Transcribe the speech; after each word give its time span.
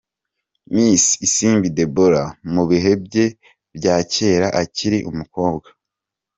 Miss 0.73 1.05
Isimbi 1.25 1.67
Deborah 1.77 2.29
mu 2.53 2.63
bihe 2.69 2.91
bye 3.05 3.25
bya 3.75 3.95
kera 4.13 4.47
akiri 4.61 4.99
umukobwa. 5.11 5.67